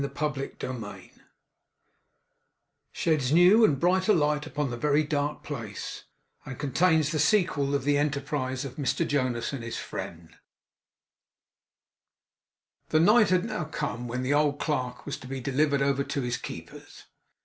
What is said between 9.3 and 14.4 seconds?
AND HIS FRIEND The night had now come, when the